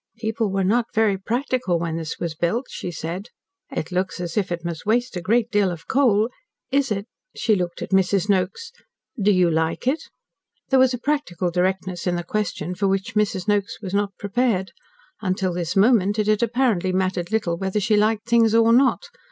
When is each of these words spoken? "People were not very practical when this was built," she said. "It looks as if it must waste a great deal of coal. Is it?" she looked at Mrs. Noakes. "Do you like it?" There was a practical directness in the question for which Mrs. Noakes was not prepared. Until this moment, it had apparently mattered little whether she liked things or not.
"People 0.17 0.49
were 0.51 0.63
not 0.63 0.91
very 0.95 1.15
practical 1.15 1.77
when 1.77 1.95
this 1.95 2.17
was 2.17 2.33
built," 2.33 2.65
she 2.71 2.89
said. 2.89 3.27
"It 3.69 3.91
looks 3.91 4.19
as 4.19 4.35
if 4.35 4.51
it 4.51 4.65
must 4.65 4.83
waste 4.83 5.15
a 5.15 5.21
great 5.21 5.51
deal 5.51 5.69
of 5.69 5.87
coal. 5.87 6.31
Is 6.71 6.91
it?" 6.91 7.05
she 7.37 7.55
looked 7.55 7.83
at 7.83 7.91
Mrs. 7.91 8.27
Noakes. 8.27 8.71
"Do 9.21 9.31
you 9.31 9.51
like 9.51 9.85
it?" 9.85 10.01
There 10.69 10.79
was 10.79 10.95
a 10.95 10.97
practical 10.97 11.51
directness 11.51 12.07
in 12.07 12.15
the 12.15 12.23
question 12.23 12.73
for 12.73 12.87
which 12.87 13.13
Mrs. 13.13 13.47
Noakes 13.47 13.79
was 13.79 13.93
not 13.93 14.17
prepared. 14.17 14.71
Until 15.21 15.53
this 15.53 15.75
moment, 15.75 16.17
it 16.17 16.25
had 16.25 16.41
apparently 16.41 16.91
mattered 16.91 17.31
little 17.31 17.55
whether 17.55 17.79
she 17.79 17.95
liked 17.95 18.25
things 18.27 18.55
or 18.55 18.73
not. 18.73 19.05